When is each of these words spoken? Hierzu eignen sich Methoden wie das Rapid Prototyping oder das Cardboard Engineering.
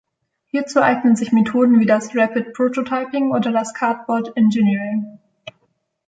Hierzu 0.47 0.81
eignen 0.81 1.15
sich 1.15 1.31
Methoden 1.31 1.79
wie 1.79 1.85
das 1.85 2.15
Rapid 2.15 2.53
Prototyping 2.53 3.29
oder 3.33 3.51
das 3.51 3.75
Cardboard 3.75 4.35
Engineering. 4.35 5.19